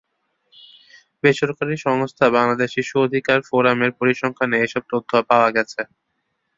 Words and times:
বেসরকারি 1.23 1.75
সংস্থা 1.85 2.25
বাংলাদেশ 2.37 2.69
শিশু 2.77 2.95
অধিকার 3.01 3.39
ফোরামের 3.47 3.91
পরিসংখ্যানে 3.99 4.57
এসব 4.61 4.83
তথ্য 4.91 5.11
পাওয়া 5.29 5.49
গেছে। 5.55 5.81